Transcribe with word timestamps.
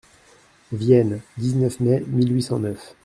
Vienne, 0.71 1.21
dix-neuf 1.37 1.79
mai 1.79 2.03
mille 2.07 2.33
huit 2.33 2.41
cent 2.41 2.57
neuf. 2.57 2.95